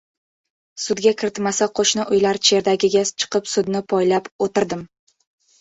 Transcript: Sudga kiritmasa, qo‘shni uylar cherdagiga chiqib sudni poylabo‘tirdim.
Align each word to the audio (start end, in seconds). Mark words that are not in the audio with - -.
Sudga 0.85 1.11
kiritmasa, 1.19 1.67
qo‘shni 1.81 2.05
uylar 2.15 2.39
cherdagiga 2.49 3.05
chiqib 3.11 3.53
sudni 3.53 3.83
poylabo‘tirdim. 3.95 4.83